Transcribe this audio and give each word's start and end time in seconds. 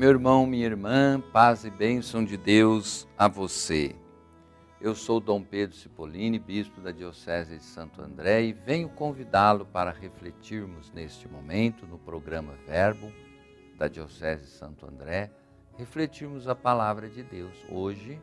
Meu 0.00 0.08
irmão, 0.08 0.46
minha 0.46 0.64
irmã, 0.64 1.22
paz 1.30 1.66
e 1.66 1.70
bênção 1.70 2.24
de 2.24 2.38
Deus 2.38 3.06
a 3.18 3.28
você. 3.28 3.94
Eu 4.80 4.94
sou 4.94 5.20
Dom 5.20 5.42
Pedro 5.42 5.76
Cipollini, 5.76 6.38
bispo 6.38 6.80
da 6.80 6.90
Diocese 6.90 7.58
de 7.58 7.62
Santo 7.62 8.00
André, 8.00 8.44
e 8.44 8.54
venho 8.54 8.88
convidá-lo 8.88 9.66
para 9.66 9.90
refletirmos 9.90 10.90
neste 10.92 11.28
momento, 11.28 11.86
no 11.86 11.98
programa 11.98 12.54
Verbo 12.66 13.12
da 13.76 13.88
Diocese 13.88 14.44
de 14.44 14.50
Santo 14.52 14.86
André, 14.86 15.30
refletirmos 15.76 16.48
a 16.48 16.54
palavra 16.54 17.06
de 17.06 17.22
Deus. 17.22 17.54
Hoje, 17.68 18.18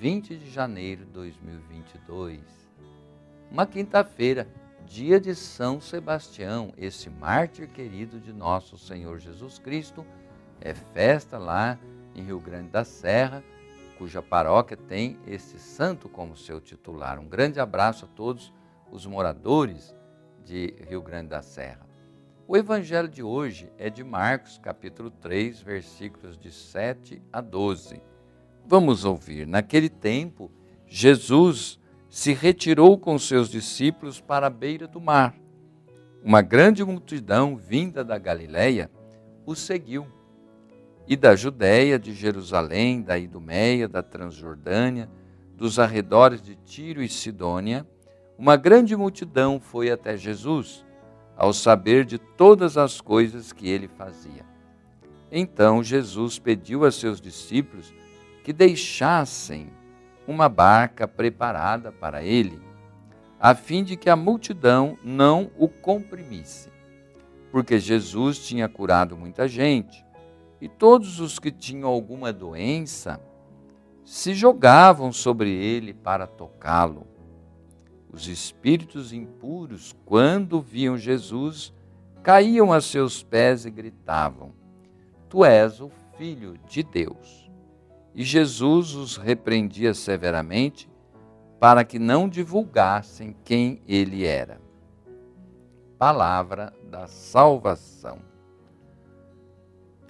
20 0.00 0.36
de 0.36 0.50
janeiro 0.50 1.04
de 1.04 1.12
2022, 1.12 2.40
uma 3.48 3.64
quinta-feira, 3.64 4.48
dia 4.84 5.20
de 5.20 5.36
São 5.36 5.80
Sebastião, 5.80 6.72
esse 6.76 7.08
mártir 7.08 7.68
querido 7.68 8.18
de 8.18 8.32
nosso 8.32 8.76
Senhor 8.76 9.20
Jesus 9.20 9.60
Cristo 9.60 10.04
é 10.60 10.74
festa 10.74 11.38
lá 11.38 11.78
em 12.14 12.22
Rio 12.22 12.40
Grande 12.40 12.68
da 12.68 12.84
Serra, 12.84 13.42
cuja 13.98 14.22
paróquia 14.22 14.76
tem 14.76 15.18
esse 15.26 15.58
santo 15.58 16.08
como 16.08 16.36
seu 16.36 16.60
titular. 16.60 17.18
Um 17.18 17.28
grande 17.28 17.60
abraço 17.60 18.04
a 18.04 18.08
todos 18.08 18.52
os 18.90 19.06
moradores 19.06 19.94
de 20.44 20.74
Rio 20.88 21.02
Grande 21.02 21.28
da 21.28 21.42
Serra. 21.42 21.86
O 22.48 22.56
evangelho 22.56 23.08
de 23.08 23.22
hoje 23.22 23.72
é 23.76 23.90
de 23.90 24.04
Marcos, 24.04 24.58
capítulo 24.58 25.10
3, 25.10 25.60
versículos 25.62 26.38
de 26.38 26.52
7 26.52 27.20
a 27.32 27.40
12. 27.40 28.00
Vamos 28.64 29.04
ouvir. 29.04 29.46
Naquele 29.46 29.88
tempo, 29.88 30.50
Jesus 30.86 31.78
se 32.08 32.32
retirou 32.32 32.96
com 32.98 33.18
seus 33.18 33.48
discípulos 33.48 34.20
para 34.20 34.46
a 34.46 34.50
beira 34.50 34.86
do 34.86 35.00
mar. 35.00 35.34
Uma 36.22 36.40
grande 36.40 36.84
multidão 36.84 37.56
vinda 37.56 38.04
da 38.04 38.18
Galiléia 38.18 38.90
o 39.44 39.54
seguiu 39.54 40.06
e 41.08 41.16
da 41.16 41.36
Judéia, 41.36 41.98
de 41.98 42.12
Jerusalém, 42.12 43.00
da 43.00 43.16
Idumeia, 43.16 43.86
da 43.86 44.02
Transjordânia, 44.02 45.08
dos 45.56 45.78
arredores 45.78 46.42
de 46.42 46.56
Tiro 46.56 47.02
e 47.02 47.08
Sidônia, 47.08 47.86
uma 48.36 48.56
grande 48.56 48.94
multidão 48.96 49.60
foi 49.60 49.90
até 49.90 50.16
Jesus, 50.16 50.84
ao 51.36 51.52
saber 51.52 52.04
de 52.04 52.18
todas 52.18 52.76
as 52.76 53.00
coisas 53.00 53.52
que 53.52 53.68
ele 53.68 53.88
fazia. 53.88 54.44
Então 55.30 55.82
Jesus 55.82 56.38
pediu 56.38 56.84
a 56.84 56.90
seus 56.90 57.20
discípulos 57.20 57.92
que 58.44 58.52
deixassem 58.52 59.70
uma 60.26 60.48
barca 60.48 61.06
preparada 61.06 61.92
para 61.92 62.22
ele, 62.22 62.60
a 63.38 63.54
fim 63.54 63.84
de 63.84 63.96
que 63.96 64.10
a 64.10 64.16
multidão 64.16 64.98
não 65.04 65.50
o 65.56 65.68
comprimisse, 65.68 66.70
porque 67.50 67.78
Jesus 67.78 68.38
tinha 68.38 68.68
curado 68.68 69.16
muita 69.16 69.46
gente 69.46 70.05
e 70.60 70.68
todos 70.68 71.20
os 71.20 71.38
que 71.38 71.50
tinham 71.50 71.88
alguma 71.88 72.32
doença 72.32 73.20
se 74.04 74.34
jogavam 74.34 75.12
sobre 75.12 75.50
ele 75.50 75.92
para 75.92 76.26
tocá-lo. 76.26 77.06
Os 78.12 78.28
espíritos 78.28 79.12
impuros, 79.12 79.94
quando 80.04 80.60
viam 80.60 80.96
Jesus, 80.96 81.74
caíam 82.22 82.72
a 82.72 82.80
seus 82.80 83.22
pés 83.22 83.66
e 83.66 83.70
gritavam: 83.70 84.52
Tu 85.28 85.44
és 85.44 85.80
o 85.80 85.90
Filho 86.16 86.56
de 86.66 86.82
Deus. 86.82 87.50
E 88.14 88.24
Jesus 88.24 88.94
os 88.94 89.16
repreendia 89.16 89.92
severamente 89.92 90.88
para 91.60 91.84
que 91.84 91.98
não 91.98 92.28
divulgassem 92.28 93.36
quem 93.44 93.82
ele 93.86 94.24
era. 94.24 94.60
Palavra 95.98 96.72
da 96.90 97.06
salvação. 97.06 98.18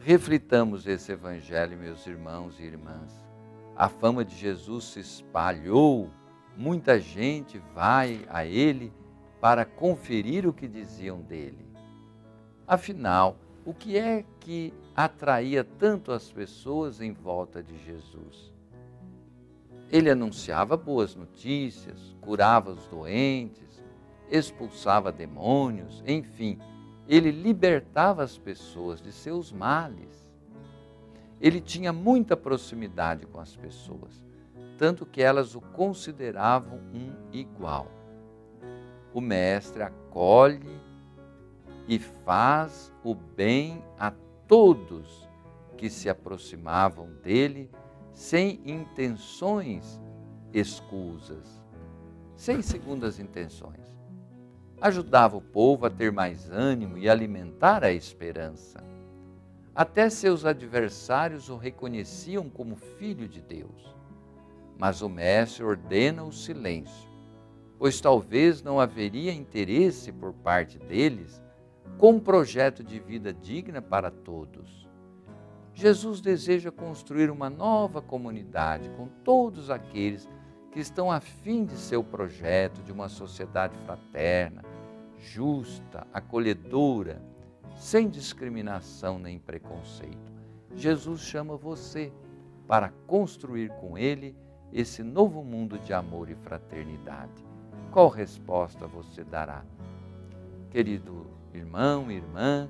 Reflitamos 0.00 0.86
esse 0.86 1.12
evangelho, 1.12 1.76
meus 1.76 2.06
irmãos 2.06 2.60
e 2.60 2.62
irmãs. 2.62 3.10
A 3.74 3.88
fama 3.88 4.24
de 4.24 4.34
Jesus 4.34 4.84
se 4.84 5.00
espalhou, 5.00 6.10
muita 6.56 7.00
gente 7.00 7.58
vai 7.74 8.24
a 8.28 8.44
ele 8.44 8.92
para 9.40 9.64
conferir 9.64 10.46
o 10.46 10.52
que 10.52 10.66
diziam 10.66 11.20
dele. 11.20 11.66
Afinal, 12.66 13.36
o 13.64 13.74
que 13.74 13.98
é 13.98 14.24
que 14.40 14.72
atraía 14.94 15.64
tanto 15.64 16.12
as 16.12 16.30
pessoas 16.30 17.00
em 17.00 17.12
volta 17.12 17.62
de 17.62 17.76
Jesus? 17.84 18.52
Ele 19.90 20.10
anunciava 20.10 20.76
boas 20.76 21.14
notícias, 21.14 22.16
curava 22.20 22.70
os 22.70 22.86
doentes, 22.86 23.84
expulsava 24.30 25.12
demônios, 25.12 26.02
enfim, 26.06 26.58
ele 27.08 27.30
libertava 27.30 28.22
as 28.22 28.36
pessoas 28.36 29.00
de 29.00 29.12
seus 29.12 29.52
males. 29.52 30.30
Ele 31.40 31.60
tinha 31.60 31.92
muita 31.92 32.36
proximidade 32.36 33.26
com 33.26 33.38
as 33.38 33.54
pessoas, 33.54 34.24
tanto 34.78 35.06
que 35.06 35.22
elas 35.22 35.54
o 35.54 35.60
consideravam 35.60 36.78
um 36.92 37.12
igual. 37.32 37.86
O 39.12 39.20
Mestre 39.20 39.82
acolhe 39.82 40.80
e 41.86 41.98
faz 41.98 42.92
o 43.04 43.14
bem 43.14 43.84
a 43.98 44.12
todos 44.48 45.28
que 45.76 45.88
se 45.88 46.08
aproximavam 46.08 47.10
dele 47.22 47.70
sem 48.12 48.60
intenções 48.64 50.00
escusas, 50.52 51.62
sem 52.34 52.62
segundas 52.62 53.20
intenções 53.20 53.96
ajudava 54.80 55.36
o 55.36 55.40
povo 55.40 55.86
a 55.86 55.90
ter 55.90 56.12
mais 56.12 56.50
ânimo 56.50 56.98
e 56.98 57.08
alimentar 57.08 57.82
a 57.82 57.92
esperança. 57.92 58.84
Até 59.74 60.08
seus 60.08 60.44
adversários 60.44 61.48
o 61.48 61.56
reconheciam 61.56 62.48
como 62.48 62.76
filho 62.76 63.28
de 63.28 63.40
Deus. 63.40 63.94
Mas 64.78 65.02
o 65.02 65.08
Mestre 65.08 65.64
ordena 65.64 66.24
o 66.24 66.32
silêncio, 66.32 67.08
pois 67.78 68.00
talvez 68.00 68.62
não 68.62 68.78
haveria 68.80 69.32
interesse 69.32 70.12
por 70.12 70.32
parte 70.32 70.78
deles 70.78 71.42
com 71.98 72.12
um 72.12 72.20
projeto 72.20 72.84
de 72.84 72.98
vida 72.98 73.32
digna 73.32 73.80
para 73.80 74.10
todos. 74.10 74.86
Jesus 75.74 76.20
deseja 76.20 76.70
construir 76.70 77.30
uma 77.30 77.50
nova 77.50 78.00
comunidade 78.00 78.88
com 78.96 79.08
todos 79.22 79.70
aqueles 79.70 80.26
que 80.72 80.80
estão 80.80 81.10
a 81.10 81.20
fim 81.20 81.64
de 81.64 81.76
seu 81.76 82.02
projeto 82.02 82.82
de 82.82 82.92
uma 82.92 83.08
sociedade 83.08 83.76
fraterna, 83.84 84.62
justa, 85.18 86.06
acolhedora, 86.12 87.22
sem 87.76 88.08
discriminação 88.08 89.18
nem 89.18 89.38
preconceito. 89.38 90.32
Jesus 90.74 91.20
chama 91.20 91.56
você 91.56 92.12
para 92.66 92.90
construir 93.06 93.70
com 93.80 93.96
Ele 93.96 94.36
esse 94.72 95.02
novo 95.02 95.42
mundo 95.42 95.78
de 95.78 95.92
amor 95.92 96.28
e 96.28 96.34
fraternidade. 96.34 97.44
Qual 97.90 98.08
resposta 98.08 98.86
você 98.86 99.24
dará? 99.24 99.64
Querido 100.70 101.26
irmão, 101.54 102.10
irmã, 102.10 102.68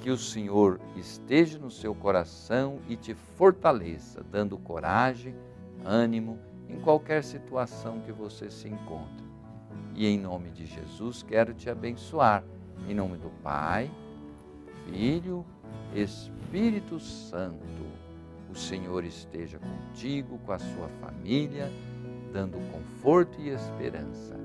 que 0.00 0.10
o 0.10 0.18
Senhor 0.18 0.80
esteja 0.96 1.58
no 1.58 1.70
seu 1.70 1.94
coração 1.94 2.80
e 2.88 2.96
te 2.96 3.14
fortaleça, 3.14 4.24
dando 4.24 4.58
coragem, 4.58 5.36
ânimo 5.84 6.38
em 6.68 6.80
qualquer 6.80 7.22
situação 7.22 8.00
que 8.00 8.10
você 8.10 8.50
se 8.50 8.68
encontre. 8.68 9.31
E 9.94 10.06
em 10.06 10.18
nome 10.18 10.50
de 10.50 10.66
Jesus 10.66 11.22
quero 11.22 11.52
te 11.52 11.68
abençoar. 11.68 12.44
Em 12.88 12.94
nome 12.94 13.18
do 13.18 13.30
Pai, 13.42 13.90
Filho, 14.86 15.44
Espírito 15.94 16.98
Santo. 16.98 17.62
O 18.50 18.54
Senhor 18.54 19.04
esteja 19.04 19.58
contigo, 19.58 20.38
com 20.44 20.52
a 20.52 20.58
sua 20.58 20.88
família, 21.00 21.70
dando 22.32 22.58
conforto 22.70 23.40
e 23.40 23.48
esperança. 23.48 24.38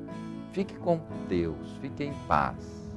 Fique 0.51 0.75
com 0.75 1.01
Deus, 1.27 1.71
fique 1.81 2.03
em 2.03 2.13
paz. 2.27 2.89